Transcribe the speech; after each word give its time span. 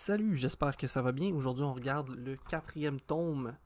Salut, 0.00 0.36
j'espère 0.36 0.76
que 0.76 0.86
ça 0.86 1.02
va 1.02 1.10
bien. 1.10 1.34
Aujourd'hui, 1.34 1.64
on 1.64 1.74
regarde 1.74 2.10
le 2.10 2.36
quatrième 2.36 3.00
tome 3.00 3.56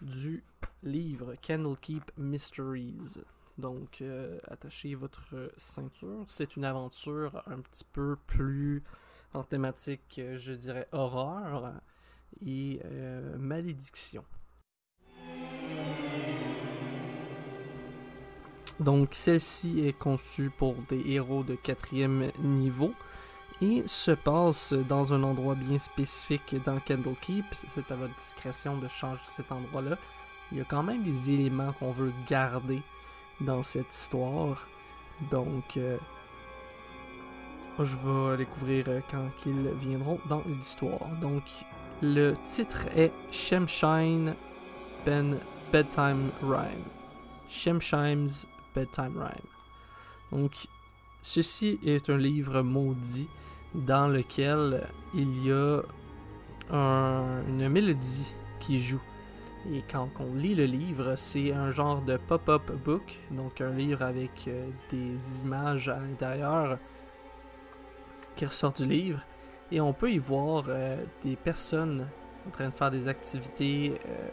du 0.00 0.44
livre 0.84 1.34
Candlekeep 1.44 2.04
Mysteries. 2.16 3.18
Donc, 3.58 4.00
euh, 4.00 4.38
attachez 4.46 4.94
votre 4.94 5.52
ceinture. 5.56 6.24
C'est 6.28 6.54
une 6.54 6.64
aventure 6.64 7.42
un 7.46 7.58
petit 7.58 7.84
peu 7.84 8.16
plus 8.28 8.84
en 9.34 9.42
thématique, 9.42 10.20
euh, 10.20 10.38
je 10.38 10.52
dirais, 10.52 10.86
horreur 10.92 11.72
et 12.46 12.80
euh, 12.84 13.36
malédiction. 13.36 14.24
Donc, 18.78 19.14
celle-ci 19.14 19.80
est 19.80 19.98
conçue 19.98 20.50
pour 20.50 20.76
des 20.88 21.02
héros 21.10 21.42
de 21.42 21.56
quatrième 21.56 22.30
niveau 22.38 22.94
et 23.60 23.82
se 23.86 24.12
passe 24.12 24.72
dans 24.72 25.12
un 25.12 25.22
endroit 25.22 25.54
bien 25.54 25.78
spécifique 25.78 26.56
dans 26.64 26.78
Candlekeep. 26.80 27.44
C'est 27.52 27.92
à 27.92 27.96
votre 27.96 28.14
discrétion 28.14 28.76
de 28.78 28.88
changer 28.88 29.20
cet 29.24 29.52
endroit-là. 29.52 29.98
Il 30.52 30.58
y 30.58 30.60
a 30.60 30.64
quand 30.64 30.82
même 30.82 31.02
des 31.02 31.30
éléments 31.30 31.72
qu'on 31.72 31.92
veut 31.92 32.12
garder 32.26 32.82
dans 33.40 33.62
cette 33.62 33.92
histoire. 33.92 34.66
Donc, 35.30 35.76
euh, 35.76 35.98
je 37.78 37.96
vais 37.96 38.38
les 38.38 38.46
couvrir 38.46 38.86
quand 39.10 39.28
ils 39.46 39.68
viendront 39.78 40.18
dans 40.28 40.42
l'histoire. 40.46 41.08
Donc, 41.20 41.42
le 42.02 42.34
titre 42.44 42.86
est 42.96 43.12
Shemshine 43.30 44.34
Ben 45.04 45.38
Bedtime 45.70 46.30
Rhyme. 46.42 46.84
Shemshime's 47.48 48.46
Bedtime 48.74 49.16
Rhyme. 49.18 49.50
Donc, 50.32 50.52
ceci 51.22 51.78
est 51.84 52.08
un 52.08 52.16
livre 52.16 52.62
maudit 52.62 53.28
dans 53.74 54.08
lequel 54.08 54.86
il 55.14 55.46
y 55.46 55.52
a 55.52 55.82
un- 56.72 57.42
une 57.48 57.68
mélodie 57.68 58.34
qui 58.58 58.80
joue. 58.80 59.00
Et 59.72 59.82
quand 59.90 60.08
on 60.20 60.34
lit 60.34 60.54
le 60.54 60.64
livre, 60.64 61.14
c'est 61.16 61.52
un 61.52 61.70
genre 61.70 62.00
de 62.02 62.16
pop-up 62.16 62.72
book, 62.84 63.18
donc 63.30 63.60
un 63.60 63.70
livre 63.70 64.02
avec 64.02 64.48
euh, 64.48 64.68
des 64.90 65.42
images 65.42 65.88
à 65.88 65.98
l'intérieur 65.98 66.78
qui 68.36 68.46
ressortent 68.46 68.82
du 68.82 68.88
livre. 68.88 69.20
Et 69.70 69.80
on 69.80 69.92
peut 69.92 70.10
y 70.10 70.18
voir 70.18 70.64
euh, 70.68 70.96
des 71.22 71.36
personnes 71.36 72.08
en 72.46 72.50
train 72.50 72.68
de 72.68 72.74
faire 72.74 72.90
des 72.90 73.06
activités 73.06 74.00
euh, 74.08 74.28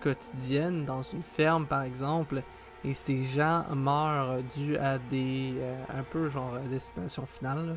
quotidiennes 0.00 0.84
dans 0.84 1.02
une 1.02 1.22
ferme, 1.22 1.66
par 1.66 1.82
exemple. 1.82 2.42
Et 2.86 2.94
ces 2.94 3.24
gens 3.24 3.64
meurent 3.74 4.42
dû 4.56 4.76
à 4.76 4.98
des. 4.98 5.54
euh, 5.56 5.74
un 5.98 6.04
peu 6.04 6.28
genre 6.28 6.54
euh, 6.54 6.68
destination 6.68 7.26
finale. 7.26 7.76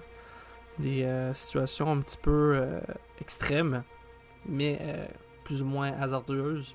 Des 0.78 1.04
euh, 1.04 1.34
situations 1.34 1.92
un 1.92 1.98
petit 1.98 2.18
peu 2.18 2.62
extrêmes, 3.20 3.84
mais 4.46 5.10
plus 5.44 5.62
ou 5.62 5.66
moins 5.66 5.92
hasardeuses. 6.00 6.74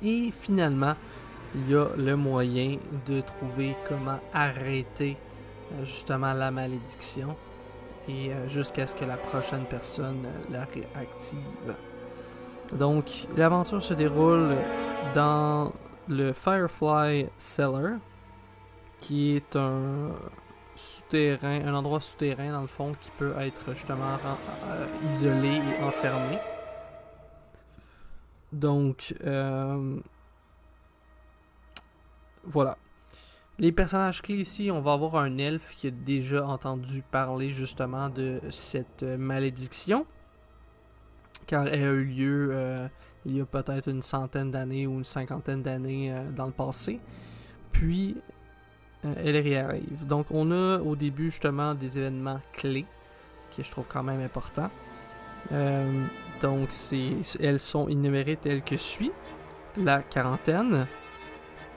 Et 0.00 0.32
finalement, 0.38 0.94
il 1.56 1.70
y 1.70 1.74
a 1.74 1.88
le 1.96 2.14
moyen 2.14 2.76
de 3.06 3.20
trouver 3.20 3.74
comment 3.88 4.20
arrêter 4.32 5.16
justement 5.82 6.34
la 6.34 6.52
malédiction 6.52 7.34
et 8.08 8.30
jusqu'à 8.46 8.86
ce 8.86 8.94
que 8.94 9.04
la 9.04 9.16
prochaine 9.16 9.64
personne 9.64 10.28
la 10.50 10.64
réactive. 10.66 11.74
Donc, 12.74 13.26
l'aventure 13.36 13.82
se 13.82 13.94
déroule 13.94 14.54
dans 15.16 15.72
le 16.08 16.32
Firefly 16.32 17.28
Cellar, 17.36 17.98
qui 18.98 19.36
est 19.36 19.56
un 19.56 20.12
souterrain, 20.74 21.66
un 21.66 21.74
endroit 21.74 22.00
souterrain 22.00 22.52
dans 22.52 22.62
le 22.62 22.66
fond 22.66 22.94
qui 23.00 23.10
peut 23.12 23.34
être 23.38 23.74
justement 23.74 24.18
euh, 24.24 24.86
isolé 25.08 25.56
et 25.56 25.82
enfermé. 25.82 26.38
Donc, 28.52 29.14
euh, 29.24 30.00
voilà. 32.44 32.78
Les 33.58 33.72
personnages 33.72 34.22
clés 34.22 34.36
ici, 34.36 34.70
on 34.70 34.80
va 34.80 34.92
avoir 34.92 35.16
un 35.16 35.36
elfe 35.36 35.74
qui 35.74 35.88
a 35.88 35.90
déjà 35.90 36.46
entendu 36.46 37.02
parler 37.02 37.50
justement 37.50 38.08
de 38.08 38.40
cette 38.50 39.02
euh, 39.02 39.18
malédiction, 39.18 40.06
car 41.46 41.66
elle 41.66 41.84
a 41.84 41.92
eu 41.92 42.04
lieu 42.04 42.88
il 43.28 43.36
y 43.36 43.40
a 43.40 43.46
peut-être 43.46 43.88
une 43.88 44.02
centaine 44.02 44.50
d'années 44.50 44.86
ou 44.86 44.92
une 44.92 45.04
cinquantaine 45.04 45.62
d'années 45.62 46.12
euh, 46.12 46.30
dans 46.30 46.46
le 46.46 46.52
passé. 46.52 46.98
Puis, 47.72 48.16
euh, 49.04 49.14
elle 49.18 49.36
réarrive. 49.36 50.06
Donc, 50.06 50.26
on 50.30 50.50
a 50.50 50.78
au 50.78 50.96
début 50.96 51.30
justement 51.30 51.74
des 51.74 51.98
événements 51.98 52.40
clés 52.52 52.86
que 53.54 53.62
je 53.62 53.70
trouve 53.70 53.86
quand 53.86 54.02
même 54.02 54.20
importants. 54.20 54.70
Euh, 55.52 56.04
donc, 56.40 56.70
elles 57.40 57.58
sont 57.58 57.88
énumérées 57.88 58.36
telles 58.36 58.62
que 58.62 58.76
suit 58.76 59.12
la 59.76 60.02
quarantaine, 60.02 60.86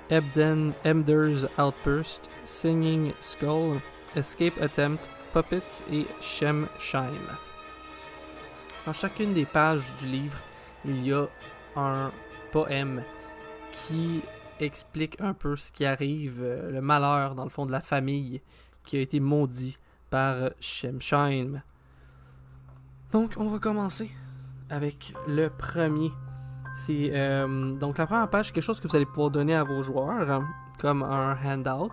Ebden, 0.10 0.74
Emder's 0.86 1.46
Outburst, 1.60 2.30
Singing 2.46 3.14
Skull, 3.20 3.80
Escape 4.16 4.60
Attempt, 4.62 5.10
Puppets 5.34 5.84
et 5.92 6.06
Shem 6.20 6.68
Shime. 6.80 7.38
Dans 8.86 8.94
chacune 8.94 9.34
des 9.34 9.46
pages 9.46 9.96
du 9.98 10.08
livre, 10.08 10.40
il 10.86 11.06
y 11.06 11.14
a 11.14 11.28
un 11.76 12.12
poème 12.52 13.04
qui 13.72 14.22
explique 14.60 15.20
un 15.22 15.34
peu 15.34 15.56
ce 15.56 15.72
qui 15.72 15.86
arrive, 15.86 16.40
euh, 16.42 16.72
le 16.72 16.82
malheur 16.82 17.36
dans 17.36 17.44
le 17.44 17.50
fond 17.50 17.66
de 17.66 17.72
la 17.72 17.82
famille 17.82 18.42
qui 18.84 18.98
a 18.98 19.00
été 19.00 19.20
maudit 19.20 19.78
par 20.10 20.52
Shemsheim. 20.60 21.62
Donc 23.12 23.34
on 23.38 23.48
va 23.48 23.60
commencer 23.60 24.10
avec 24.70 25.14
le 25.28 25.50
premier. 25.50 26.12
C'est 26.74 27.12
euh, 27.14 27.74
donc 27.74 27.98
la 27.98 28.08
première 28.08 28.30
page, 28.30 28.54
quelque 28.54 28.64
chose 28.64 28.80
que 28.80 28.88
vous 28.88 28.96
allez 28.96 29.06
pouvoir 29.06 29.32
donner 29.32 29.56
à 29.56 29.64
vos 29.64 29.84
joueurs 29.84 30.30
hein, 30.32 30.48
comme 30.80 31.04
un 31.04 31.38
handout 31.44 31.92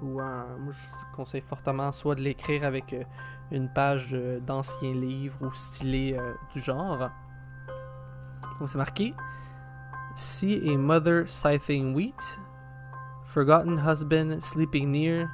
ou 0.00 0.20
un, 0.20 0.46
moi 0.58 0.72
je 0.72 1.16
conseille 1.16 1.42
fortement 1.42 1.92
soit 1.92 2.14
de 2.14 2.22
l'écrire 2.22 2.64
avec 2.64 2.94
euh, 2.94 3.04
une 3.50 3.68
page 3.68 4.12
d'anciens 4.46 4.94
livres 4.94 5.42
ou 5.42 5.52
stylé 5.52 6.16
euh, 6.18 6.32
du 6.52 6.60
genre. 6.60 7.10
Donc 8.58 8.68
c'est 8.68 8.78
marqué 8.78 9.14
See 10.16 10.60
a 10.72 10.78
mother 10.78 11.26
scything 11.26 11.92
wheat, 11.94 12.38
forgotten 13.26 13.76
husband 13.76 14.40
sleeping 14.42 14.90
near. 14.92 15.28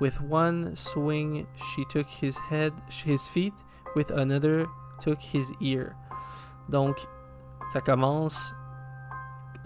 With 0.00 0.20
one 0.22 0.74
swing 0.74 1.46
she 1.54 1.84
took 1.90 2.08
his 2.08 2.36
head, 2.50 2.72
his 2.88 3.28
feet, 3.28 3.52
with 3.94 4.10
another 4.10 4.66
took 5.00 5.20
his 5.20 5.52
ear. 5.60 5.94
Donc 6.70 6.96
ça 7.72 7.80
commence 7.80 8.52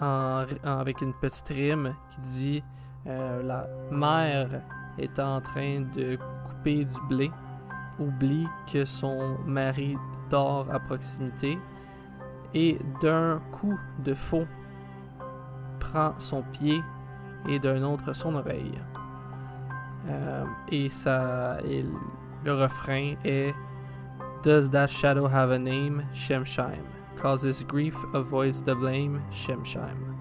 en- 0.01 0.45
en- 0.65 0.79
avec 0.81 1.01
une 1.01 1.15
petite 1.15 1.49
rime 1.49 1.95
qui 2.11 2.21
dit 2.21 2.65
euh, 3.07 3.43
la 3.45 3.67
mère 3.91 4.63
est 4.99 5.19
en 5.21 5.41
train 5.41 5.83
de 5.95 6.19
couper 6.45 6.85
du 6.85 6.99
blé, 7.09 7.31
oublie 7.99 8.49
que 8.71 8.85
son 8.85 9.39
mari 9.47 9.97
dort 10.29 10.67
à 10.73 10.81
proximité 10.81 11.57
et 12.55 12.79
d'un 13.01 13.41
coup 13.53 13.79
de 14.05 14.15
faux 14.15 14.47
prend 15.81 16.15
son 16.19 16.43
pied 16.43 16.81
et 17.49 17.59
d'un 17.59 17.83
autre 17.83 18.13
son 18.15 18.35
oreille. 18.35 18.81
Euh, 20.09 20.45
et 20.71 20.89
ça, 20.89 21.59
le 22.45 22.53
refrain 22.53 23.15
est 23.25 23.55
Does 24.43 24.69
that 24.71 24.89
shadow 24.89 25.27
have 25.27 25.51
a 25.51 25.59
name? 25.59 26.05
Shemsheim. 26.13 26.85
Causes 27.17 27.65
grief, 27.65 27.97
avoids 28.15 28.63
the 28.63 28.75
blame? 28.75 29.21
Shemsheim. 29.31 30.17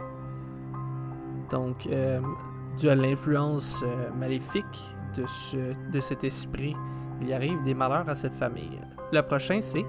Donc, 1.49 1.85
euh, 1.87 2.21
dû 2.77 2.89
à 2.89 2.95
l'influence 2.95 3.83
euh, 3.85 4.09
maléfique 4.17 4.95
de, 5.15 5.25
ce, 5.27 5.73
de 5.91 5.99
cet 5.99 6.23
esprit, 6.23 6.75
il 7.21 7.31
arrive 7.33 7.61
des 7.63 7.73
malheurs 7.73 8.09
à 8.09 8.15
cette 8.15 8.35
famille. 8.35 8.81
Le 9.11 9.21
prochain, 9.21 9.59
c'est 9.61 9.85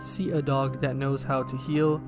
See 0.00 0.30
a 0.30 0.40
dog 0.40 0.80
that 0.80 0.94
knows 0.94 1.24
how 1.24 1.42
to 1.42 1.56
heal, 1.56 2.00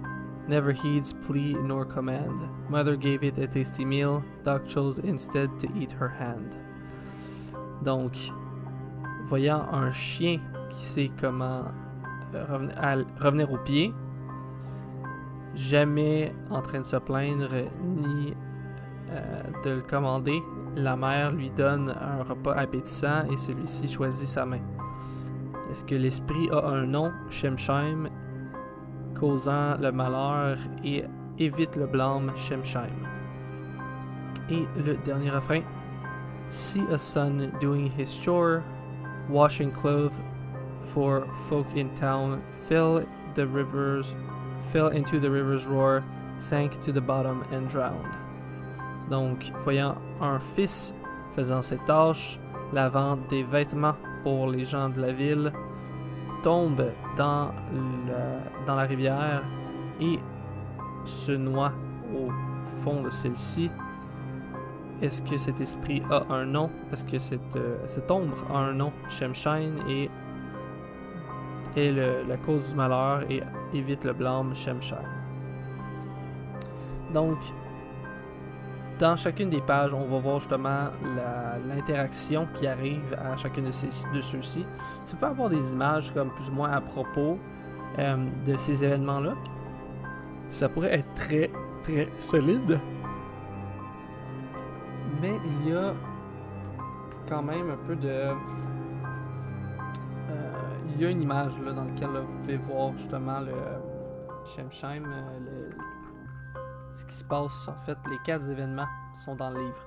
never 0.47 0.73
heeds 0.73 1.13
plea 1.13 1.55
nor 1.55 1.85
command. 1.85 2.49
Mother 2.69 2.97
gave 2.97 3.25
it 3.25 3.37
a 3.39 3.49
tasty 3.49 3.85
meal, 3.85 4.23
dog 4.45 4.69
chose 4.69 4.99
instead 4.99 5.59
to 5.59 5.69
eat 5.77 5.91
her 5.93 6.09
hand. 6.09 6.57
Donc, 7.83 8.13
voyant 9.25 9.67
un 9.73 9.91
chien 9.91 10.41
qui 10.69 10.83
sait 10.83 11.11
comment 11.21 11.65
euh, 12.35 13.05
revenir 13.19 13.53
au 13.53 13.59
pied, 13.59 13.93
jamais 15.57 16.33
en 16.51 16.63
train 16.63 16.81
de 16.81 16.87
se 16.87 16.97
plaindre 16.97 17.69
ni 17.83 18.35
euh, 19.11 19.43
de 19.65 19.71
le 19.71 19.81
commander, 19.81 20.41
la 20.77 20.97
mère 20.97 21.33
lui 21.33 21.51
donne 21.51 21.91
un 21.91 22.23
repas 22.23 22.55
appétissant 22.55 23.29
et 23.31 23.37
celui-ci 23.37 23.89
choisit 23.89 24.29
sa 24.29 24.47
main. 24.47 24.61
Est-ce 25.71 25.85
que 25.85 25.95
l'esprit 25.95 26.49
a 26.51 26.67
un 26.67 26.87
nom, 26.87 27.13
Shemsheim, 27.31 28.09
causant 29.15 29.77
le 29.79 29.93
malheur 29.93 30.57
et 30.85 31.05
évite 31.39 31.77
le 31.77 31.87
blâme, 31.87 32.33
Shemsheim? 32.37 33.07
Et 34.51 34.67
le 34.85 34.97
dernier 35.05 35.31
refrain. 35.31 35.63
See 36.49 36.83
a 36.91 36.99
son 36.99 37.53
doing 37.61 37.89
his 37.97 38.13
chore, 38.13 38.65
washing 39.29 39.71
clothes 39.71 40.17
for 40.83 41.25
folk 41.49 41.67
in 41.77 41.95
town 41.95 42.43
fell 42.67 43.05
the 43.35 43.47
rivers 43.47 44.17
fell 44.73 44.89
into 44.89 45.21
the 45.21 45.31
river's 45.31 45.67
roar, 45.67 46.05
sank 46.39 46.81
to 46.81 46.93
the 46.93 47.01
bottom 47.01 47.45
and 47.53 47.69
drowned. 47.69 48.15
Donc, 49.09 49.53
voyant 49.65 49.97
un 50.21 50.39
fils 50.39 50.95
faisant 51.33 51.63
ses 51.63 51.79
tâches, 51.87 52.39
lavant 52.73 53.17
des 53.29 53.45
vêtements 53.45 53.97
pour 54.23 54.49
les 54.49 54.65
gens 54.65 54.89
de 54.89 55.01
la 55.01 55.13
ville, 55.13 55.53
tombe 56.43 56.83
dans, 57.17 57.51
dans 58.67 58.75
la 58.75 58.83
rivière 58.83 59.43
et 60.01 60.19
se 61.05 61.33
noie 61.33 61.73
au 62.15 62.31
fond 62.83 63.03
de 63.03 63.11
celle-ci. 63.11 63.71
Est-ce 65.03 65.23
que 65.23 65.37
cet 65.37 65.61
esprit 65.61 66.03
a 66.11 66.25
un 66.33 66.45
nom? 66.45 66.71
Est-ce 66.93 67.05
que 67.05 67.19
cette, 67.19 67.57
euh, 67.57 67.77
cette 67.87 68.11
ombre 68.11 68.37
a 68.53 68.59
un 68.59 68.73
nom? 68.75 68.93
Shemshine 69.09 69.79
et 69.89 70.11
est 71.77 71.93
le- 71.93 72.25
la 72.29 72.37
cause 72.37 72.69
du 72.69 72.75
malheur 72.75 73.23
et 73.31 73.41
évite 73.73 74.05
le 74.05 74.13
blâme 74.13 74.55
Shemshine. 74.55 74.97
Donc, 77.15 77.39
dans 79.01 79.17
chacune 79.17 79.49
des 79.51 79.63
pages, 79.63 79.93
on 79.95 80.05
va 80.05 80.19
voir 80.19 80.39
justement 80.39 80.91
l'interaction 81.67 82.47
qui 82.55 82.67
arrive 82.67 83.03
à 83.15 83.37
chacune 83.37 83.65
de, 83.65 83.71
ces- 83.73 84.07
de 84.15 84.21
ceux-ci. 84.21 84.65
Ça 85.05 85.17
peut 85.17 85.27
avoir 85.27 85.49
des 85.49 85.73
images 85.73 86.13
comme 86.13 86.31
plus 86.31 86.49
ou 86.51 86.53
moins 86.53 86.71
à 86.71 86.81
propos 86.83 87.39
euh, 87.99 88.17
de 88.47 88.57
ces 88.59 88.85
événements-là. 88.85 89.33
Ça 90.49 90.69
pourrait 90.69 90.95
être 90.99 91.15
très, 91.15 91.51
très 91.83 92.09
solide. 92.19 92.79
Mais 95.23 95.33
il 95.45 95.71
y 95.71 95.75
a 95.77 95.95
quand 97.29 97.43
même 97.43 97.71
un 97.71 97.87
peu 97.87 97.97
de... 97.97 98.09
euh, 98.09 98.35
il 100.95 101.01
y 101.03 101.07
a 101.07 101.11
une 101.11 101.23
image 101.23 101.53
là, 101.65 101.73
dans 101.73 101.85
laquelle 101.85 102.13
là, 102.13 102.21
vous 102.21 102.37
pouvez 102.39 102.57
voir 102.59 102.93
justement 102.97 103.41
le 103.41 103.53
Shemsheim, 104.45 105.05
euh, 105.07 105.39
le- 105.47 105.71
ce 106.93 107.07
qui 107.07 107.15
se 107.15 107.25
passe. 107.25 107.69
En 107.69 107.77
fait, 107.77 107.99
les 108.09 108.19
quatre 108.25 108.49
événements 108.51 108.89
sont 109.15 109.35
dans 109.35 109.51
le 109.51 109.61
livre. 109.61 109.87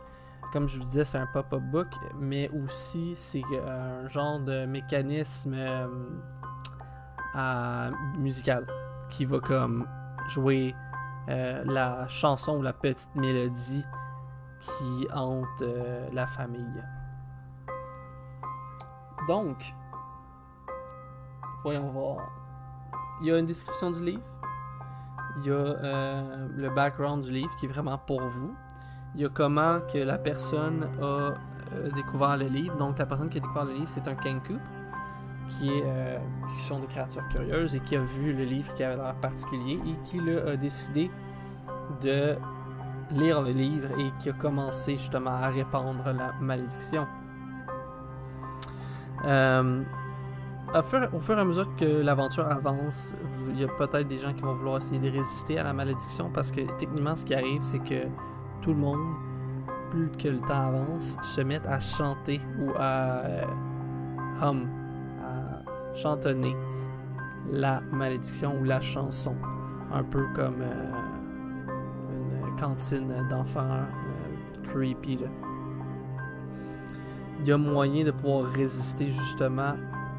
Comme 0.52 0.68
je 0.68 0.78
vous 0.78 0.84
disais, 0.84 1.06
c'est 1.06 1.18
un 1.18 1.26
pop-up 1.26 1.64
book, 1.64 1.88
mais 2.16 2.50
aussi 2.50 3.16
c'est 3.16 3.42
euh, 3.52 4.06
un 4.06 4.08
genre 4.08 4.40
de 4.40 4.66
mécanisme 4.66 5.56
euh, 7.36 7.92
musical 8.18 8.68
qui 9.10 9.26
va 9.26 9.40
comme 9.40 9.88
jouer 10.28 10.76
euh, 11.30 11.64
la 11.66 12.08
chanson 12.08 12.58
ou 12.60 12.62
la 12.62 12.74
petite 12.74 13.16
mélodie 13.16 13.84
qui 14.60 15.08
hante 15.14 15.64
la 16.12 16.28
famille. 16.28 16.84
Donc, 19.28 19.74
voyons 21.64 21.90
voir. 21.92 22.30
Il 23.22 23.28
y 23.28 23.32
a 23.32 23.40
une 23.40 23.46
description 23.46 23.90
du 23.92 24.04
livre? 24.06 24.33
Il 25.38 25.48
y 25.48 25.50
a 25.50 25.54
euh, 25.54 26.48
le 26.56 26.70
background 26.70 27.24
du 27.24 27.32
livre 27.32 27.56
qui 27.58 27.66
est 27.66 27.70
vraiment 27.70 27.98
pour 27.98 28.22
vous. 28.22 28.54
Il 29.16 29.22
y 29.22 29.26
a 29.26 29.30
comment 29.30 29.80
que 29.92 29.98
la 29.98 30.18
personne 30.18 30.88
a 31.02 31.34
euh, 31.74 31.92
découvert 31.96 32.38
le 32.38 32.46
livre. 32.46 32.76
Donc, 32.78 32.98
la 32.98 33.06
personne 33.06 33.30
qui 33.30 33.38
a 33.38 33.42
découvert 33.42 33.66
le 33.66 33.74
livre, 33.74 33.90
c'est 33.90 34.08
un 34.08 34.16
Kenku, 34.16 34.58
qui, 35.48 35.70
est, 35.70 35.84
euh, 35.86 36.18
qui 36.48 36.62
sont 36.62 36.80
des 36.80 36.88
créatures 36.88 37.28
curieuses 37.30 37.76
et 37.76 37.80
qui 37.80 37.96
a 37.96 38.02
vu 38.02 38.34
le 38.34 38.44
livre 38.44 38.74
qui 38.76 38.84
avait 38.84 38.96
l'air 38.96 39.16
particulier 39.16 39.80
et 39.86 39.96
qui 40.04 40.20
là, 40.20 40.52
a 40.52 40.56
décidé 40.56 41.12
de 42.02 42.36
lire 43.12 43.42
le 43.42 43.52
livre 43.52 43.90
et 44.00 44.12
qui 44.20 44.30
a 44.30 44.34
commencé 44.34 44.96
justement 44.96 45.32
à 45.32 45.50
répandre 45.50 46.04
la 46.06 46.34
malédiction. 46.40 47.06
Euh, 49.26 49.84
au, 50.76 50.82
fur, 51.20 51.38
et 51.38 51.42
à 51.42 51.46
mesure 51.46 51.68
que 51.76 51.86
l'aventure 51.86 52.48
avance, 52.48 53.14
il 53.50 53.62
y 53.62 53.64
a 53.64 53.68
peut-être 53.68 54.08
des 54.08 54.18
gens 54.18 54.34
qui 54.34 54.42
vont 54.42 54.54
vouloir 54.54 54.78
essayer 54.78 55.00
de 55.00 55.10
résister 55.10 55.60
à 55.60 55.64
la 55.64 55.74
malédiction 55.74 56.30
parce 56.34 56.52
que 56.52 56.62
techniquement, 56.78 57.16
ce 57.16 57.26
qui 57.26 57.36
arrive, 57.36 57.62
c'est 57.62 57.80
que 57.80 58.08
tout 58.62 58.72
le 58.72 58.80
monde, 58.80 59.16
plus 59.92 60.10
que 60.12 60.30
le 60.30 60.40
temps 60.40 60.68
avance, 60.68 61.18
se 61.22 61.42
met 61.42 61.62
à 61.68 61.80
chanter 61.80 62.40
ou 62.60 62.72
à 62.76 63.20
euh, 63.20 63.46
hum, 64.42 64.68
à 65.22 65.96
chantonner 65.96 66.56
la 67.52 67.82
malédiction 67.92 68.58
ou 68.60 68.64
la 68.64 68.82
chanson. 68.82 69.36
Un 69.92 70.04
peu 70.04 70.26
comme 70.34 70.62
euh, 70.62 72.48
une 72.48 72.56
cantine 72.56 73.14
d'enfants 73.30 73.62
euh, 73.62 74.68
creepy. 74.68 75.18
Là. 75.18 75.28
Il 77.42 77.48
y 77.48 77.52
a 77.52 77.58
moyen 77.58 78.04
de 78.04 78.12
pouvoir 78.12 78.46
résister 78.46 79.12
justement 79.12 79.76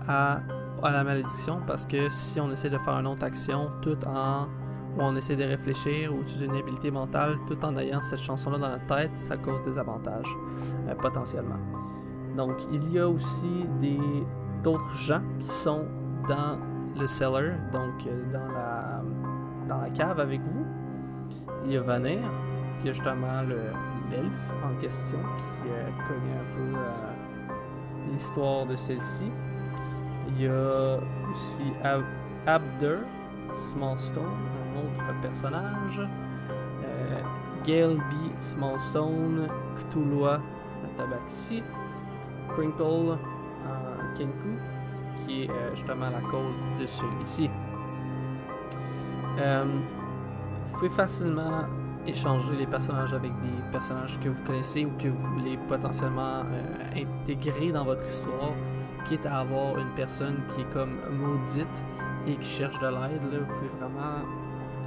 à, 0.09 0.41
la 0.83 1.03
malédiction 1.05 1.61
parce 1.67 1.87
que 1.87 2.09
si 2.11 2.41
on 2.41 2.51
essaie 2.51 2.69
de 2.71 2.79
faire 2.79 2.95
une 2.95 3.07
autre 3.07 3.25
action 3.25 3.71
tout 3.81 3.97
en 4.07 4.45
ou 4.97 5.01
on 5.01 5.17
essaie 5.17 5.35
de 5.35 5.43
réfléchir 5.45 6.15
ou 6.15 6.21
utiliser 6.21 6.45
une 6.45 6.55
habileté 6.57 6.91
mentale 6.91 7.37
tout 7.49 7.59
en 7.65 7.77
ayant 7.79 8.01
cette 8.03 8.21
chanson-là 8.21 8.59
dans 8.59 8.69
notre 8.69 8.87
tête, 8.87 9.11
ça 9.19 9.37
cause 9.37 9.63
des 9.63 9.77
avantages 9.79 10.29
euh, 10.89 10.95
potentiellement. 10.95 11.59
Donc 12.37 12.53
il 12.71 12.93
y 12.93 12.99
a 12.99 13.09
aussi 13.09 13.67
des 13.81 13.99
d'autres 14.63 14.95
gens 14.95 15.23
qui 15.41 15.47
sont 15.49 15.85
dans 16.29 16.59
le 16.99 17.07
cellar, 17.07 17.55
donc 17.73 18.07
euh, 18.07 18.33
dans 18.33 18.53
la 18.53 19.03
dans 19.69 19.79
la 19.81 19.89
cave 19.91 20.21
avec 20.21 20.41
vous. 20.43 20.65
Il 21.65 21.73
y 21.73 21.77
a 21.77 21.81
Vaner, 21.81 22.21
qui 22.83 22.89
est 22.89 22.93
justement 22.93 23.43
le- 23.49 23.73
l'elfe 24.11 24.53
en 24.65 24.79
question, 24.79 25.19
qui 25.19 25.71
euh, 25.71 25.89
connaît 26.07 26.39
un 26.39 26.57
peu 26.57 26.79
l'histoire 28.13 28.67
de 28.67 28.77
celle-ci. 28.77 29.31
Il 30.37 30.43
y 30.43 30.49
a 30.49 30.99
aussi 31.33 31.63
Ab- 31.83 32.03
Abder, 32.47 32.99
Smallstone, 33.55 34.25
un 34.25 34.79
autre 34.81 35.21
personnage. 35.23 36.01
Euh, 36.01 37.21
B. 37.67 38.41
Smallstone, 38.41 39.49
Cthulhu 39.77 40.39
Tabaxi, 40.97 41.63
Crinkle 42.51 42.83
euh, 43.17 43.17
Kenku, 44.17 44.59
qui 45.17 45.45
est 45.45 45.51
euh, 45.51 45.75
justement 45.75 46.11
la 46.11 46.21
cause 46.31 46.55
de 46.79 46.87
celui-ci. 46.87 47.49
Euh, 49.39 49.65
vous 50.67 50.75
pouvez 50.79 50.91
facilement 50.91 51.65
échanger 52.07 52.55
les 52.57 52.67
personnages 52.67 53.15
avec 53.15 53.33
des 53.41 53.71
personnages 53.73 54.21
que 54.21 54.29
vous 54.29 54.43
connaissez 54.43 54.85
ou 54.85 54.91
que 54.99 55.09
vous 55.09 55.29
voulez 55.39 55.57
potentiellement 55.67 56.43
intégrer 56.95 57.73
dans 57.73 57.85
votre 57.85 58.05
histoire, 58.07 58.53
quitte 59.05 59.27
à 59.27 59.41
avoir 59.41 59.79
une 59.79 59.91
personne 59.95 60.37
qui 60.49 60.63
est 60.63 60.73
comme 60.73 60.99
maudite 61.11 61.85
et 62.27 62.37
qui 62.37 62.49
cherche 62.49 62.79
de 62.79 62.87
l'aide. 62.87 63.33
Là, 63.33 63.39
vous 63.41 63.55
pouvez 63.55 63.69
vraiment, 63.79 64.23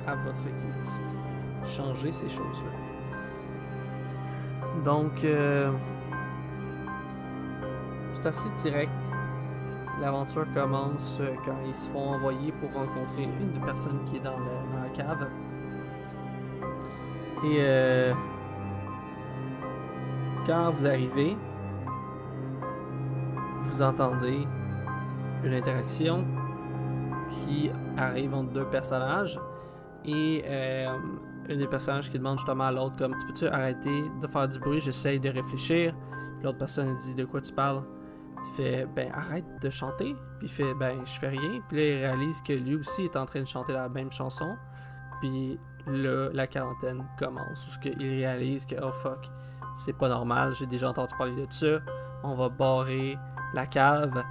à 0.05 0.15
votre 0.15 0.43
guise, 0.43 1.01
changer 1.65 2.11
ces 2.11 2.29
choses-là. 2.29 2.71
Donc, 4.83 5.23
euh, 5.23 5.71
c'est 8.13 8.27
assez 8.27 8.49
direct. 8.57 8.91
L'aventure 9.99 10.45
commence 10.53 11.17
euh, 11.19 11.33
quand 11.43 11.57
ils 11.65 11.73
se 11.73 11.89
font 11.89 12.11
envoyer 12.11 12.51
pour 12.53 12.71
rencontrer 12.73 13.23
une 13.23 13.51
des 13.53 13.59
personnes 13.59 14.03
qui 14.05 14.17
est 14.17 14.21
dans, 14.21 14.37
la 14.37 14.89
cave. 14.93 15.27
Et 17.43 17.57
euh, 17.59 18.13
quand 20.45 20.71
vous 20.71 20.85
arrivez, 20.85 21.35
vous 23.77 23.83
entendez 23.83 24.47
une 25.43 25.53
interaction 25.53 26.25
qui 27.29 27.69
arrive 27.95 28.33
entre 28.33 28.51
deux 28.51 28.65
personnages 28.65 29.39
et 30.03 30.41
euh, 30.47 30.97
un 31.47 31.55
des 31.55 31.67
personnages 31.67 32.09
qui 32.09 32.17
demande 32.17 32.39
justement 32.39 32.63
à 32.63 32.71
l'autre 32.71 32.95
comme 32.97 33.15
tu 33.15 33.27
peux-tu 33.27 33.47
arrêter 33.47 34.03
de 34.19 34.25
faire 34.25 34.47
du 34.47 34.57
bruit, 34.57 34.81
j'essaye 34.81 35.19
de 35.19 35.29
réfléchir. 35.29 35.93
L'autre 36.41 36.57
personne 36.57 36.97
dit 36.97 37.13
de 37.13 37.25
quoi 37.25 37.39
tu 37.39 37.53
parles? 37.53 37.83
Il 38.39 38.55
fait 38.55 38.87
ben 38.95 39.11
arrête 39.13 39.45
de 39.61 39.69
chanter. 39.69 40.15
Puis 40.39 40.47
fait 40.47 40.73
ben 40.73 41.05
je 41.05 41.11
fais 41.19 41.29
rien. 41.29 41.61
Puis 41.69 41.77
là 41.77 41.83
il 41.83 41.97
réalise 41.97 42.41
que 42.41 42.53
lui 42.53 42.77
aussi 42.77 43.03
est 43.03 43.15
en 43.15 43.27
train 43.27 43.41
de 43.41 43.47
chanter 43.47 43.73
la 43.73 43.89
même 43.89 44.11
chanson. 44.11 44.55
Puis 45.21 45.59
là 45.85 46.29
la 46.33 46.47
quarantaine 46.47 47.05
commence. 47.19 47.67
Où 47.67 47.69
ce 47.69 47.77
que 47.77 47.89
il 47.89 48.09
réalise 48.09 48.65
que 48.65 48.75
oh 48.81 48.91
fuck 48.91 49.27
c'est 49.75 49.95
pas 49.95 50.09
normal. 50.09 50.55
J'ai 50.55 50.65
déjà 50.65 50.89
entendu 50.89 51.13
parler 51.15 51.45
de 51.45 51.53
ça. 51.53 51.79
On 52.23 52.33
va 52.33 52.49
barrer 52.49 53.19
la 53.53 53.65
cave. 53.65 54.23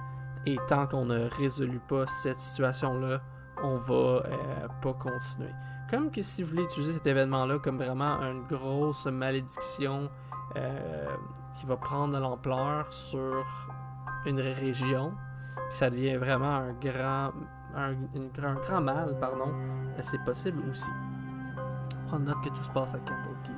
Et 0.45 0.57
tant 0.67 0.87
qu'on 0.87 1.05
ne 1.05 1.27
résolut 1.29 1.81
pas 1.87 2.07
cette 2.07 2.39
situation-là, 2.39 3.21
on 3.63 3.75
va 3.77 3.93
euh, 3.93 4.67
pas 4.81 4.93
continuer. 4.93 5.53
Comme 5.89 6.11
que 6.11 6.21
si 6.21 6.43
vous 6.43 6.51
voulez 6.51 6.63
utiliser 6.63 6.93
cet 6.93 7.07
événement-là 7.07 7.59
comme 7.59 7.77
vraiment 7.77 8.19
une 8.21 8.43
grosse 8.43 9.07
malédiction 9.07 10.09
euh, 10.55 11.07
qui 11.53 11.65
va 11.65 11.77
prendre 11.77 12.13
de 12.13 12.19
l'ampleur 12.19 12.93
sur 12.93 13.45
une 14.25 14.39
région, 14.39 15.13
puis 15.69 15.77
ça 15.77 15.89
devient 15.89 16.15
vraiment 16.17 16.55
un 16.55 16.73
grand, 16.73 17.31
un, 17.75 17.93
grand 18.35 18.81
mal, 18.81 19.17
pardon, 19.19 19.49
euh, 19.49 19.99
c'est 20.01 20.23
possible 20.23 20.61
aussi. 20.69 20.91
Prendre 22.07 22.25
note 22.25 22.41
que 22.43 22.49
tout 22.49 22.63
se 22.63 22.71
passe 22.71 22.93
à 22.93 22.99
Candlekeep. 22.99 23.55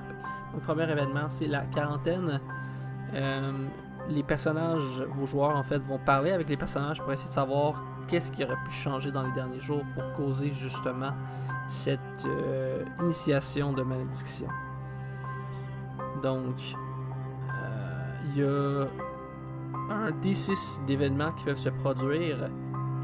Le 0.53 0.59
premier 0.59 0.89
événement, 0.89 1.29
c'est 1.29 1.47
la 1.47 1.65
quarantaine. 1.65 2.39
Les 4.07 4.23
personnages, 4.23 5.01
vos 5.09 5.25
joueurs 5.25 5.55
en 5.55 5.63
fait, 5.63 5.79
vont 5.79 5.99
parler 5.99 6.31
avec 6.31 6.49
les 6.49 6.57
personnages 6.57 7.01
pour 7.01 7.11
essayer 7.11 7.29
de 7.29 7.33
savoir 7.33 7.83
qu'est-ce 8.07 8.31
qui 8.31 8.43
aurait 8.43 8.57
pu 8.65 8.71
changer 8.71 9.11
dans 9.11 9.23
les 9.23 9.31
derniers 9.31 9.59
jours 9.59 9.83
pour 9.93 10.11
causer 10.13 10.51
justement 10.51 11.11
cette 11.67 11.99
euh, 12.25 12.83
initiation 13.01 13.73
de 13.73 13.83
malédiction. 13.83 14.47
Donc, 16.23 16.55
il 18.35 18.41
y 18.41 18.43
a 18.43 18.85
un 19.89 20.11
D6 20.11 20.85
d'événements 20.85 21.31
qui 21.31 21.45
peuvent 21.45 21.57
se 21.57 21.69
produire 21.69 22.49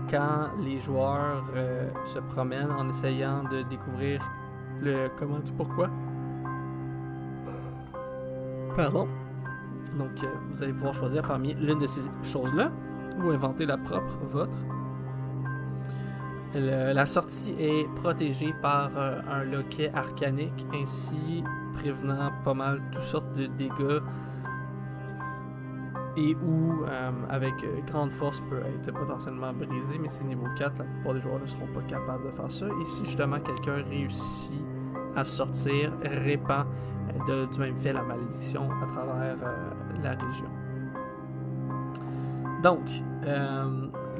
quand 0.09 0.49
les 0.63 0.79
joueurs 0.79 1.43
euh, 1.55 1.89
se 2.03 2.19
promènent 2.19 2.71
en 2.71 2.89
essayant 2.89 3.43
de 3.43 3.63
découvrir 3.63 4.21
le 4.81 5.09
comment 5.17 5.39
du 5.39 5.51
pourquoi. 5.51 5.89
Pardon? 8.75 9.07
Donc, 9.97 10.23
euh, 10.23 10.27
vous 10.51 10.63
allez 10.63 10.73
pouvoir 10.73 10.93
choisir 10.93 11.21
parmi 11.21 11.53
l'une 11.55 11.79
de 11.79 11.87
ces 11.87 12.09
choses-là 12.23 12.71
ou 13.19 13.29
inventer 13.29 13.65
la 13.65 13.77
propre 13.77 14.19
vôtre. 14.25 14.57
la 16.53 17.05
sortie 17.05 17.53
est 17.59 17.87
protégée 17.95 18.53
par 18.61 18.97
euh, 18.97 19.19
un 19.29 19.43
loquet 19.43 19.91
arcanique, 19.93 20.65
ainsi 20.73 21.43
prévenant 21.73 22.31
pas 22.43 22.53
mal 22.53 22.81
toutes 22.91 23.01
sortes 23.01 23.33
de 23.33 23.47
dégâts 23.47 24.01
et 26.17 26.35
où, 26.35 26.83
euh, 26.85 27.11
avec 27.29 27.53
grande 27.87 28.11
force, 28.11 28.39
peut 28.49 28.61
être 28.61 28.93
potentiellement 28.93 29.51
brisé, 29.53 29.97
mais 29.99 30.09
c'est 30.09 30.23
niveau 30.23 30.47
4, 30.57 30.79
la 30.79 30.85
plupart 30.85 31.13
des 31.13 31.21
joueurs 31.21 31.39
ne 31.39 31.45
seront 31.45 31.67
pas 31.67 31.81
capables 31.81 32.25
de 32.25 32.31
faire 32.31 32.51
ça. 32.51 32.67
Et 32.81 32.85
si 32.85 33.05
justement 33.05 33.39
quelqu'un 33.39 33.83
réussit 33.89 34.61
à 35.15 35.23
sortir, 35.23 35.91
répand 36.03 36.65
de, 37.27 37.45
du 37.45 37.59
même 37.59 37.77
fait 37.77 37.93
la 37.93 38.03
malédiction 38.03 38.69
à 38.81 38.85
travers 38.87 39.35
la 40.03 40.11
région. 40.11 40.49
Donc, 42.63 42.81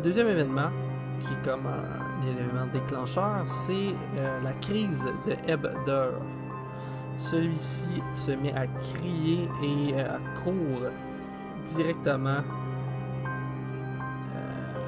deuxième 0.03 0.27
événement, 0.27 0.69
qui 1.19 1.33
est 1.33 1.43
comme 1.43 1.65
un 1.65 2.21
élément 2.27 2.67
déclencheur, 2.71 3.41
c'est 3.45 3.95
la 4.43 4.53
crise 4.53 5.05
de 5.25 5.35
Ebder. 5.47 6.09
Celui-ci 7.17 8.03
se 8.13 8.31
met 8.31 8.53
à 8.53 8.67
crier 8.67 9.49
et 9.63 9.99
à 9.99 10.19
courir 10.43 10.91
directement. 11.65 12.41
Euh, 14.35 14.81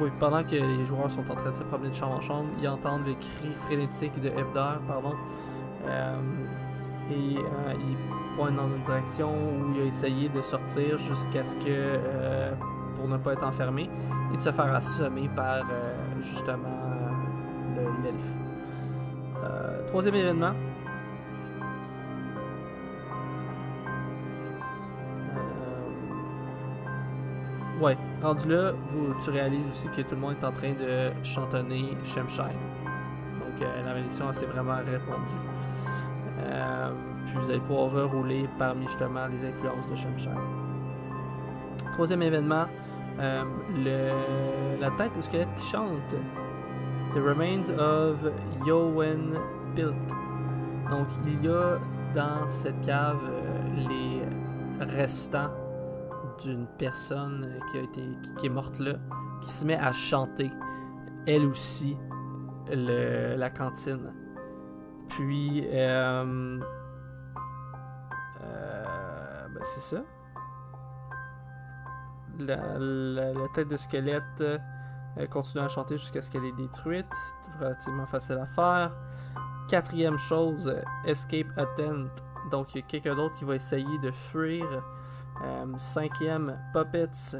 oui, 0.00 0.10
pendant 0.20 0.44
que 0.44 0.54
les 0.54 0.84
joueurs 0.84 1.10
sont 1.10 1.28
en 1.30 1.34
train 1.34 1.50
de 1.50 1.56
se 1.56 1.62
promener 1.62 1.88
de 1.88 1.94
chambre 1.94 2.16
en 2.16 2.20
chambre, 2.20 2.50
ils 2.60 2.68
entendent 2.68 3.06
le 3.06 3.14
cri 3.14 3.50
frénétique 3.64 4.20
de 4.20 4.28
Hebder, 4.28 4.78
pardon. 4.86 5.14
Euh, 5.88 6.16
et 7.10 7.38
euh, 7.38 7.74
il 7.78 7.96
pointe 8.36 8.56
dans 8.56 8.68
une 8.68 8.82
direction 8.82 9.30
où 9.30 9.74
il 9.74 9.82
a 9.82 9.84
essayé 9.84 10.28
de 10.28 10.42
sortir 10.42 10.98
jusqu'à 10.98 11.44
ce 11.44 11.56
que, 11.56 11.98
pour 12.96 13.08
ne 13.08 13.16
pas 13.16 13.32
être 13.32 13.44
enfermé, 13.46 13.88
et 14.32 14.36
de 14.36 14.40
se 14.40 14.50
faire 14.50 14.74
assommer 14.74 15.28
par 15.34 15.64
justement 16.20 16.68
l'elfe. 18.02 19.86
troisième 19.86 20.16
événement, 20.16 20.52
Ouais, 27.78 27.94
rendu 28.22 28.48
là, 28.48 28.72
vous, 28.88 29.14
tu 29.22 29.28
réalises 29.28 29.68
aussi 29.68 29.86
que 29.88 30.00
tout 30.00 30.14
le 30.14 30.20
monde 30.22 30.36
est 30.40 30.44
en 30.46 30.52
train 30.52 30.72
de 30.72 31.12
chantonner 31.22 31.90
Shemshine. 32.04 32.44
Donc 33.38 33.60
euh, 33.60 33.82
la 33.84 33.92
malédiction 33.92 34.32
s'est 34.32 34.46
vraiment 34.46 34.76
répandue. 34.76 35.36
Euh, 36.56 36.90
puis 37.26 37.34
vous 37.36 37.50
allez 37.50 37.60
pouvoir 37.60 37.90
rerouler 37.90 38.48
parmi 38.58 38.86
justement 38.86 39.26
les 39.26 39.44
influences 39.44 39.88
de 39.90 39.94
Shemshine. 39.94 40.32
Troisième 41.92 42.22
événement, 42.22 42.66
euh, 43.18 43.44
le, 43.76 44.80
la 44.80 44.90
tête 44.92 45.12
du 45.14 45.22
squelette 45.22 45.54
qui 45.54 45.66
chante? 45.66 46.14
The 47.12 47.18
Remains 47.18 47.68
of 47.78 48.16
Yowen 48.66 49.38
Built. 49.74 49.94
Donc 50.88 51.08
il 51.26 51.44
y 51.44 51.48
a 51.48 51.78
dans 52.14 52.46
cette 52.46 52.80
cave 52.82 53.20
les 53.76 54.22
restants 54.86 55.50
d'une 56.42 56.66
personne 56.78 57.58
qui 57.70 57.78
a 57.78 57.82
été 57.82 58.02
qui, 58.38 58.46
est 58.46 58.50
morte 58.50 58.78
là, 58.78 58.94
qui 59.42 59.50
se 59.50 59.64
met 59.64 59.76
à 59.76 59.92
chanter, 59.92 60.50
elle 61.26 61.46
aussi, 61.46 61.96
la 62.68 63.50
cantine. 63.50 64.12
Puis, 65.08 65.66
euh, 65.72 66.60
euh, 68.42 69.48
ben 69.48 69.62
c'est 69.62 69.80
ça. 69.80 70.02
La, 72.38 73.48
tête 73.54 73.68
de 73.68 73.76
squelette 73.76 74.22
euh, 74.40 74.58
continue 75.30 75.64
à 75.64 75.68
chanter 75.68 75.96
jusqu'à 75.96 76.20
ce 76.20 76.30
qu'elle 76.30 76.44
est 76.44 76.56
détruite. 76.56 77.06
Relativement 77.58 78.06
facile 78.06 78.38
à 78.38 78.46
faire. 78.46 78.92
Quatrième 79.68 80.18
chose, 80.18 80.72
escape 81.06 81.46
attempt. 81.56 82.10
Donc, 82.50 82.74
il 82.74 82.80
y 82.80 82.82
a 82.82 82.86
quelqu'un 82.86 83.14
d'autre 83.14 83.34
qui 83.34 83.44
va 83.44 83.54
essayer 83.56 83.98
de 84.02 84.10
fuir 84.10 84.64
cinquième, 85.78 86.54
Puppets. 86.72 87.36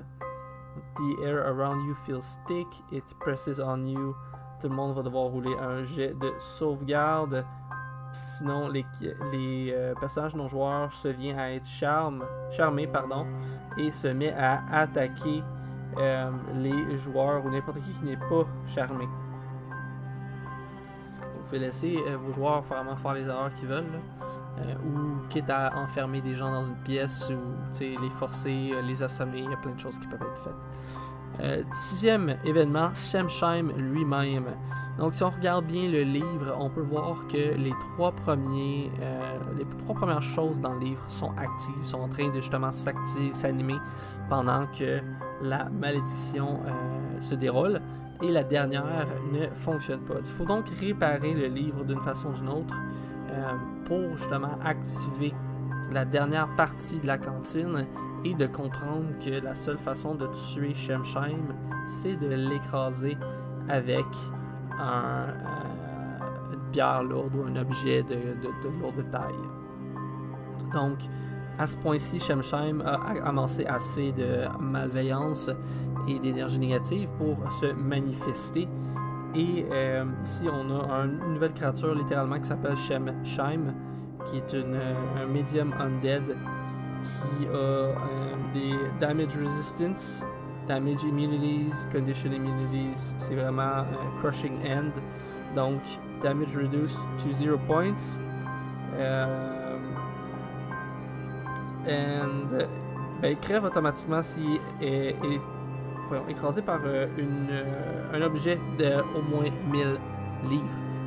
The 0.96 1.16
air 1.25 1.46
around 1.46 1.87
you 1.87 1.94
feels 1.94 2.38
thick, 2.46 2.66
it 2.92 3.04
presses 3.18 3.61
on 3.61 3.85
you. 3.87 4.14
Tout 4.60 4.68
le 4.68 4.75
monde 4.75 4.94
va 4.94 5.02
devoir 5.02 5.25
rouler 5.25 5.54
un 5.60 5.84
jet 5.84 6.14
de 6.14 6.32
sauvegarde. 6.40 7.44
Sinon, 8.12 8.68
les, 8.68 8.84
euh, 9.72 9.94
personnages 10.00 10.34
non 10.34 10.48
joueurs 10.48 10.92
se 10.92 11.08
viennent 11.08 11.38
à 11.38 11.52
être 11.52 11.66
charme, 11.66 12.25
charmés 12.50 12.86
pardon, 12.86 13.26
et 13.76 13.90
se 13.90 14.08
met 14.08 14.32
à 14.32 14.62
attaquer 14.72 15.42
euh, 15.98 16.30
les 16.54 16.96
joueurs 16.96 17.44
ou 17.44 17.50
n'importe 17.50 17.82
qui 17.82 17.92
qui 17.92 18.04
n'est 18.04 18.16
pas 18.16 18.46
charmé. 18.66 19.06
Vous 21.20 21.42
pouvez 21.44 21.58
laisser 21.58 22.02
vos 22.25 22.32
joueurs 22.32 22.64
faire 22.64 23.12
les 23.12 23.26
erreurs 23.26 23.52
qu'ils 23.54 23.68
veulent. 23.68 24.00
Euh, 24.58 24.75
ou 24.86 25.28
quitte 25.28 25.50
à 25.50 25.76
enfermer 25.76 26.22
des 26.22 26.34
gens 26.34 26.50
dans 26.50 26.66
une 26.66 26.76
pièce 26.76 27.30
ou 27.30 27.80
les 27.80 28.10
forcer, 28.10 28.70
euh, 28.72 28.80
les 28.80 29.02
assommer, 29.02 29.40
il 29.40 29.50
y 29.50 29.52
a 29.52 29.56
plein 29.58 29.72
de 29.72 29.78
choses 29.78 29.98
qui 29.98 30.06
peuvent 30.06 30.22
être 30.22 30.42
faites. 30.42 30.54
Euh, 31.40 31.62
dixième 31.73 32.37
événement, 32.45 32.95
Shemsheim 32.95 33.73
lui-même. 33.76 34.47
Donc, 34.99 35.12
si 35.12 35.23
on 35.23 35.31
regarde 35.31 35.66
bien 35.66 35.90
le 35.90 36.02
livre, 36.02 36.57
on 36.59 36.71
peut 36.71 36.81
voir 36.81 37.26
que 37.28 37.55
les 37.55 37.75
trois, 37.81 38.12
premiers, 38.12 38.90
les 39.59 39.66
trois 39.85 39.95
premières 39.95 40.23
choses 40.23 40.59
dans 40.59 40.73
le 40.73 40.81
livre 40.81 41.05
sont 41.11 41.33
actives, 41.37 41.85
sont 41.85 42.00
en 42.00 42.09
train 42.09 42.28
de 42.28 42.40
justement 42.40 42.71
s'animer 42.73 43.76
pendant 44.31 44.64
que 44.69 45.00
la 45.43 45.69
malédiction 45.69 46.61
se 47.21 47.35
déroule 47.35 47.83
et 48.23 48.31
la 48.31 48.45
dernière 48.45 49.07
ne 49.33 49.47
fonctionne 49.55 50.00
pas. 50.00 50.14
Il 50.21 50.26
faut 50.26 50.45
donc 50.45 50.69
réparer 50.81 51.35
le 51.35 51.47
livre 51.47 51.85
d'une 51.85 52.00
façon 52.00 52.28
ou 52.28 52.33
d'une 52.33 52.49
autre 52.49 52.75
euh, 53.31 53.52
pour 53.85 54.16
justement 54.16 54.59
activer 54.64 55.35
la 55.93 56.05
dernière 56.05 56.49
partie 56.57 56.99
de 56.99 57.07
la 57.07 57.19
cantine 57.19 57.87
et 58.26 58.35
de 58.35 58.47
comprendre 58.47 59.06
que 59.25 59.30
la 59.42 59.54
seule 59.54 59.78
façon 59.78 60.14
de 60.14 60.26
tuer 60.26 60.75
Shemsheim, 60.75 61.54
c'est 61.87 62.16
de 62.16 62.26
l'écraser 62.26 63.16
avec 63.68 64.04
euh, 64.80 65.26
une 66.52 66.71
pierre 66.73 67.04
lourde 67.04 67.35
ou 67.37 67.42
un 67.42 67.56
objet 67.56 68.02
de, 68.02 68.16
lourde 68.80 69.04
taille. 69.11 69.35
Donc, 70.73 70.99
à 71.59 71.66
ce 71.66 71.76
point-ci, 71.76 72.18
Shemsheim 72.18 72.83
a 72.85 73.26
amassé 73.26 73.64
assez 73.66 74.11
de 74.12 74.47
malveillance 74.61 75.50
et 76.09 76.18
d'énergie 76.18 76.59
négative 76.59 77.09
pour 77.18 77.52
se 77.52 77.73
manifester 77.75 78.68
et 79.35 79.66
euh, 79.71 80.04
ici, 80.25 80.47
on 80.50 80.71
a 80.71 81.04
une 81.04 81.35
nouvelle 81.35 81.52
créature 81.52 81.95
littéralement 81.95 82.38
qui 82.38 82.47
s'appelle 82.47 82.76
Shemsheim, 82.76 83.75
qui 84.25 84.38
est 84.38 84.52
une, 84.54 84.75
un 84.75 85.26
medium 85.26 85.75
undead 85.78 86.35
qui 87.38 87.46
a 87.46 87.50
euh, 87.50 87.94
des 88.54 88.75
damage 89.00 89.36
resistance, 89.36 90.26
damage 90.66 91.02
immunities, 91.04 91.86
condition 91.92 92.32
immunities. 92.32 93.14
C'est 93.18 93.34
vraiment 93.34 93.84
crushing 94.20 94.58
end. 94.66 94.92
Donc, 95.54 95.80
damage 96.22 96.56
reduced 96.56 96.98
to 97.18 97.32
0 97.32 97.58
points. 97.66 98.20
and, 101.88 102.66
ben, 103.20 103.32
il 103.32 103.38
crève 103.38 103.64
automatiquement 103.64 104.22
s'il 104.22 104.60
est, 104.80 105.16
écrasé 106.28 106.62
par 106.62 106.80
euh, 106.84 107.06
une, 107.18 107.48
euh, 107.50 108.14
un 108.14 108.22
objet 108.22 108.58
de 108.78 109.00
au 109.16 109.22
moins 109.22 109.50
1000 109.70 109.98
livres. 110.48 110.64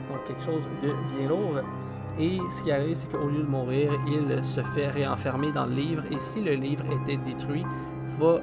Donc 0.09 0.25
quelque 0.25 0.43
chose 0.43 0.63
de 0.81 0.93
bien 1.15 1.29
lourd. 1.29 1.61
Et 2.17 2.39
ce 2.51 2.63
qui 2.63 2.71
arrive, 2.71 2.95
c'est 2.95 3.11
qu'au 3.11 3.27
lieu 3.27 3.43
de 3.43 3.47
mourir, 3.47 3.91
il 4.07 4.43
se 4.43 4.61
fait 4.61 4.87
réenfermer 4.87 5.51
dans 5.51 5.65
le 5.65 5.73
livre. 5.73 6.03
Et 6.11 6.19
si 6.19 6.41
le 6.41 6.53
livre 6.53 6.83
était 7.01 7.17
détruit, 7.17 7.65
va 8.19 8.39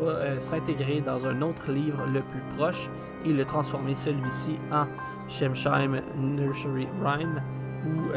euh, 0.00 0.40
s'intégrer 0.40 1.00
dans 1.00 1.26
un 1.26 1.42
autre 1.42 1.72
livre 1.72 2.04
le 2.12 2.20
plus 2.20 2.42
proche 2.56 2.88
et 3.24 3.32
le 3.32 3.44
transformer 3.44 3.94
celui-ci 3.94 4.56
en 4.70 4.86
Shemsheim 5.28 6.00
Nursery 6.16 6.86
Rhyme 7.02 7.42
ou 7.84 8.12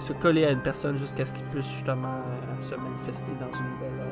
se 0.00 0.12
coller 0.12 0.44
à 0.44 0.52
une 0.52 0.60
personne 0.60 0.96
jusqu'à 0.96 1.24
ce 1.24 1.32
qu'il 1.32 1.44
puisse 1.46 1.68
justement 1.70 2.22
se 2.60 2.74
manifester 2.74 3.32
dans 3.40 3.58
une 3.58 3.64
nouvelle 3.64 4.08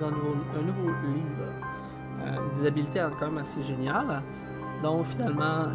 dans 0.00 0.08
un 0.08 0.62
nouveau, 0.62 0.88
livre. 1.04 2.72
des 2.72 3.00
quand 3.18 3.26
même 3.26 3.38
assez 3.38 3.62
géniales. 3.62 4.22
Donc 4.82 5.06
finalement, 5.06 5.66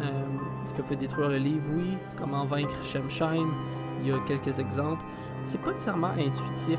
ce 0.64 0.74
que 0.74 0.82
fait 0.82 0.96
détruire 0.96 1.28
le 1.28 1.38
livre, 1.38 1.64
oui, 1.72 1.96
comment 2.16 2.44
vaincre 2.44 2.82
Shemsheim, 2.82 3.48
il 4.00 4.08
y 4.08 4.12
a 4.12 4.18
quelques 4.26 4.58
exemples. 4.58 5.02
C'est 5.44 5.60
pas 5.60 5.72
nécessairement 5.72 6.12
intuitif 6.18 6.78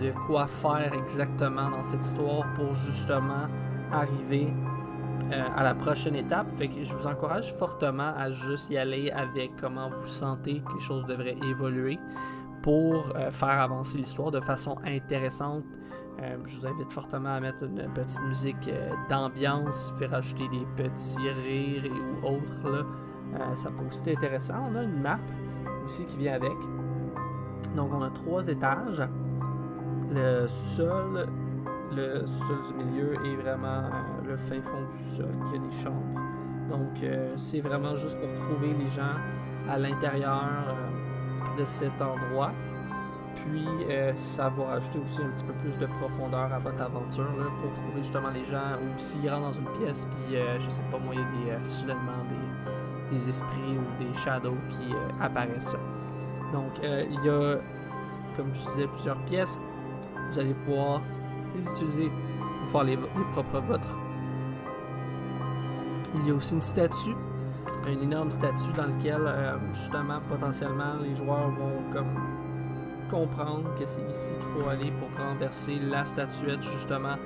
de 0.00 0.12
quoi 0.26 0.46
faire 0.46 0.92
exactement 0.94 1.70
dans 1.70 1.82
cette 1.82 2.04
histoire 2.04 2.52
pour 2.54 2.74
justement 2.74 3.46
arriver 3.92 4.48
euh, 5.32 5.42
à 5.56 5.62
la 5.62 5.74
prochaine 5.74 6.14
étape. 6.14 6.46
Fait 6.56 6.68
que 6.68 6.84
je 6.84 6.94
vous 6.94 7.06
encourage 7.06 7.52
fortement 7.54 8.12
à 8.16 8.30
juste 8.30 8.70
y 8.70 8.78
aller 8.78 9.10
avec 9.10 9.52
comment 9.60 9.88
vous 9.88 10.06
sentez 10.06 10.60
que 10.60 10.74
les 10.74 10.80
choses 10.80 11.04
devraient 11.06 11.36
évoluer 11.50 11.98
pour 12.62 13.12
euh, 13.16 13.30
faire 13.30 13.60
avancer 13.60 13.98
l'histoire 13.98 14.30
de 14.30 14.40
façon 14.40 14.76
intéressante. 14.84 15.64
Euh, 16.22 16.36
je 16.46 16.56
vous 16.56 16.66
invite 16.66 16.92
fortement 16.92 17.34
à 17.34 17.40
mettre 17.40 17.64
une 17.64 17.88
petite 17.92 18.22
musique 18.22 18.70
d'ambiance, 19.08 19.92
faire 19.98 20.10
rajouter 20.10 20.48
des 20.48 20.66
petits 20.76 21.28
rires 21.28 21.84
et 21.84 21.90
ou 21.90 22.26
autres. 22.26 22.70
Là. 22.70 23.56
ça 23.56 23.70
peut 23.70 23.84
aussi 23.86 24.00
être 24.08 24.18
intéressant. 24.18 24.70
On 24.70 24.76
a 24.76 24.82
une 24.82 25.02
map 25.02 25.18
aussi 25.84 26.04
qui 26.04 26.16
vient 26.16 26.34
avec. 26.34 26.56
Donc 27.74 27.92
on 27.92 28.02
a 28.02 28.10
trois 28.10 28.46
étages. 28.48 29.02
Le 30.10 30.46
sol 30.46 31.26
le 31.94 32.26
sol 32.26 32.58
du 32.68 32.84
milieu 32.84 33.14
est 33.24 33.36
vraiment 33.36 33.84
euh, 33.84 34.28
le 34.28 34.36
fin 34.36 34.60
fond 34.60 34.82
du 34.90 35.16
sol, 35.16 35.34
qui 35.48 35.56
a 35.56 35.58
des 35.58 35.82
chambres. 35.82 36.20
Donc, 36.68 37.02
euh, 37.02 37.32
c'est 37.36 37.60
vraiment 37.60 37.94
juste 37.94 38.18
pour 38.18 38.28
trouver 38.46 38.74
les 38.74 38.88
gens 38.88 39.14
à 39.68 39.78
l'intérieur 39.78 40.68
euh, 40.68 41.58
de 41.58 41.64
cet 41.64 42.00
endroit. 42.02 42.52
Puis, 43.46 43.66
ça 44.16 44.48
va 44.48 44.72
ajouter 44.74 44.98
aussi 44.98 45.22
un 45.22 45.28
petit 45.28 45.44
peu 45.44 45.52
plus 45.54 45.78
de 45.78 45.86
profondeur 45.86 46.52
à 46.52 46.58
votre 46.58 46.82
aventure 46.82 47.28
pour 47.60 47.72
trouver 47.72 48.02
justement 48.02 48.30
les 48.30 48.44
gens 48.44 48.76
ou 48.80 48.98
s'ils 48.98 49.28
rentrent 49.30 49.42
dans 49.42 49.52
une 49.52 49.78
pièce, 49.78 50.06
puis 50.10 50.36
je 50.60 50.70
sais 50.70 50.82
pas 50.90 50.98
moi, 50.98 51.14
il 51.14 51.20
y 51.20 51.50
a 51.50 51.58
des, 51.58 51.66
soudainement 51.66 52.24
des, 52.28 53.16
des, 53.16 53.28
esprits 53.28 53.78
ou 53.78 54.02
des 54.02 54.12
shadows 54.18 54.58
qui 54.68 54.92
apparaissent. 55.20 55.76
Donc, 56.52 56.80
il 56.82 57.24
y 57.24 57.28
a, 57.28 57.56
comme 58.36 58.52
je 58.52 58.62
disais, 58.62 58.86
plusieurs 58.88 59.18
pièces. 59.24 59.58
Vous 60.30 60.38
allez 60.38 60.54
pouvoir 60.54 61.02
les 61.54 61.70
utiliser 61.70 62.10
pour 62.60 62.70
faire 62.70 62.84
les, 62.84 62.96
propres 63.32 63.60
vôtres. 63.60 63.98
Il 66.14 66.28
y 66.28 66.30
a 66.30 66.34
aussi 66.34 66.54
une 66.54 66.60
statue, 66.60 67.14
une 67.86 68.02
énorme 68.02 68.30
statue 68.30 68.72
dans 68.76 68.86
laquelle 68.86 69.24
euh, 69.26 69.56
justement 69.72 70.20
potentiellement 70.28 70.94
les 71.02 71.14
joueurs 71.14 71.50
vont 71.50 71.82
comme 71.92 72.16
comprendre 73.10 73.74
que 73.78 73.84
c'est 73.84 74.08
ici 74.08 74.32
qu'il 74.32 74.62
faut 74.62 74.68
aller 74.68 74.92
pour 74.92 75.24
renverser 75.24 75.78
la 75.78 76.04
statuette 76.04 76.62
justement, 76.62 77.16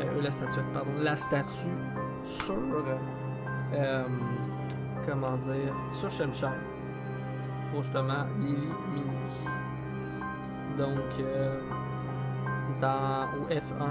euh, 0.00 0.22
la 0.22 0.30
statuette 0.30 0.64
pardon, 0.72 0.90
la 0.98 1.16
statue 1.16 1.76
sur 2.24 2.56
euh, 3.74 4.04
comment 5.06 5.36
dire 5.36 5.74
sur 5.92 6.10
Shemsham 6.10 6.52
pour 7.72 7.82
justement 7.82 8.24
Lily 8.38 8.68
Mini. 8.94 9.16
Donc 10.76 11.26
dans, 12.80 13.28
au 13.40 13.48
F1, 13.48 13.88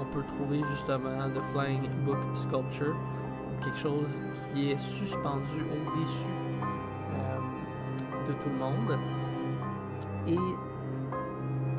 on 0.00 0.04
peut 0.14 0.24
trouver 0.36 0.62
justement 0.70 1.28
The 1.28 1.42
Flying 1.52 1.88
Book 2.04 2.18
Sculpture, 2.34 2.96
quelque 3.62 3.78
chose 3.78 4.22
qui 4.52 4.70
est 4.70 4.78
suspendu 4.78 5.60
au-dessus 5.60 6.32
euh, 7.12 8.28
de 8.28 8.32
tout 8.32 8.48
le 8.48 8.58
monde 8.58 8.98
et 10.26 10.38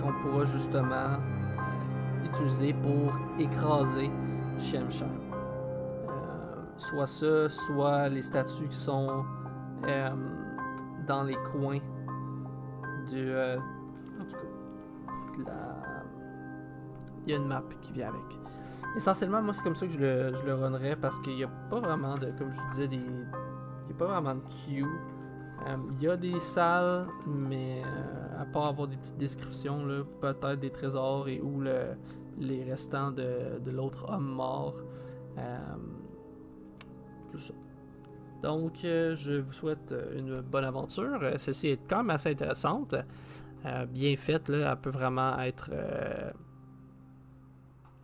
qu'on 0.01 0.13
pourra 0.21 0.45
justement 0.45 0.93
euh, 0.93 2.25
utiliser 2.25 2.73
pour 2.73 3.11
écraser 3.39 4.09
Shemsham. 4.57 5.09
Euh, 6.09 6.63
soit 6.77 7.07
ça, 7.07 7.49
soit 7.49 8.09
les 8.09 8.21
statues 8.21 8.67
qui 8.69 8.77
sont 8.77 9.25
dans 11.07 11.23
les 11.23 11.35
coins 11.51 11.79
de, 13.11 13.57
en 14.19 14.23
tout 14.23 14.37
cas, 15.43 15.51
la, 15.51 15.73
il 17.25 17.31
y 17.31 17.35
a 17.35 17.37
une 17.37 17.47
map 17.47 17.63
qui 17.81 17.93
vient 17.93 18.09
avec. 18.09 18.39
Essentiellement, 18.95 19.41
moi, 19.41 19.53
c'est 19.53 19.63
comme 19.63 19.75
ça 19.75 19.87
que 19.87 19.91
je 19.93 19.99
le, 19.99 20.33
je 20.33 20.45
le 20.45 20.53
runnerais 20.53 20.95
parce 20.95 21.19
qu'il 21.19 21.35
n'y 21.35 21.43
a 21.43 21.49
pas 21.69 21.79
vraiment 21.79 22.15
de, 22.17 22.31
comme 22.37 22.51
je 22.51 22.69
disais, 22.69 22.87
des, 22.87 22.97
il 22.97 23.01
n'y 23.01 23.91
a 23.91 23.97
pas 23.97 24.05
vraiment 24.05 24.35
de 24.35 24.41
queue. 24.41 24.87
Euh, 25.65 25.77
il 25.91 26.03
y 26.03 26.07
a 26.09 26.17
des 26.17 26.39
salles, 26.39 27.07
mais 27.25 27.81
euh, 27.85 28.41
à 28.41 28.45
part 28.45 28.67
avoir 28.67 28.87
des 28.87 28.97
petites 28.97 29.17
descriptions, 29.17 29.85
peut-être 30.19 30.59
des 30.59 30.69
trésors 30.71 31.27
et 31.29 31.39
ou 31.39 31.61
le, 31.61 31.95
les 32.37 32.63
restants 32.63 33.11
de, 33.11 33.59
de 33.63 33.71
l'autre 33.71 34.05
homme 34.09 34.27
mort. 34.27 34.75
Euh, 35.37 35.57
Donc, 38.41 38.79
je 38.81 39.39
vous 39.39 39.53
souhaite 39.53 39.93
une 40.17 40.41
bonne 40.41 40.65
aventure. 40.65 41.19
Ceci 41.37 41.69
est 41.69 41.87
quand 41.89 41.97
même 41.97 42.09
assez 42.09 42.31
intéressante. 42.31 42.93
bien 43.87 44.15
faite, 44.17 44.49
là, 44.49 44.73
elle 44.73 44.81
peut 44.81 44.89
vraiment 44.89 45.39
être 45.39 45.71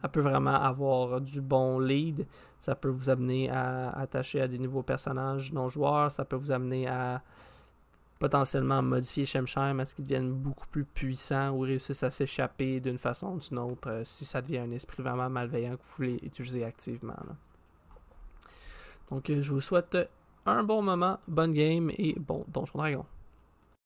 elle 0.02 0.10
peut 0.10 0.22
vraiment 0.22 0.56
avoir 0.56 1.20
du 1.20 1.42
bon 1.42 1.80
lead. 1.80 2.26
Ça 2.58 2.76
peut 2.76 2.90
vous 2.90 3.10
amener 3.10 3.50
à 3.50 3.90
attacher 3.90 4.42
à 4.42 4.48
des 4.48 4.58
nouveaux 4.58 4.84
personnages 4.84 5.52
non-joueurs. 5.52 6.12
Ça 6.12 6.24
peut 6.24 6.38
vous 6.38 6.52
amener 6.52 6.88
à 6.88 7.22
potentiellement 8.20 8.82
modifier 8.82 9.26
Shemsheim 9.26 9.80
à 9.80 9.86
ce 9.86 9.96
qu'il 9.96 10.04
devienne 10.04 10.34
beaucoup 10.34 10.68
plus 10.68 10.84
puissant 10.84 11.52
ou 11.52 11.62
réussisse 11.62 12.04
à 12.04 12.12
s'échapper 12.12 12.82
d'une 12.82 12.98
façon 12.98 13.28
ou 13.36 13.40
d'une 13.40 13.60
autre 13.60 13.90
euh, 13.90 14.04
si 14.04 14.26
ça 14.26 14.42
devient 14.42 14.60
un 14.60 14.72
esprit 14.72 15.02
vraiment 15.02 15.30
malveillant 15.30 15.78
que 15.78 15.84
vous 15.84 15.96
voulez 15.98 16.20
utiliser 16.22 16.66
activement. 16.66 17.16
Donc, 19.10 19.30
euh, 19.30 19.42
je 19.42 19.52
vous 19.52 19.62
souhaite 19.62 19.98
un 20.46 20.64
bon 20.64 20.82
moment, 20.82 21.20
bonne 21.28 21.54
game 21.54 21.90
et 21.98 22.16
bon 22.20 22.46
Donjon 22.50 22.78
Dragon. 22.78 23.06